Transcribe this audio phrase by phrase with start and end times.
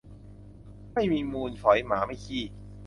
[0.93, 2.43] ไม่มีมูลฝอยหมาไม่ขี้